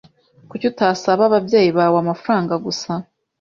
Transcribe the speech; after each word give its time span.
Kuki 0.49 0.65
utasaba 0.71 1.21
ababyeyi 1.29 1.69
bawe 1.77 1.97
amafaranga 2.03 2.53
gusa? 2.65 2.91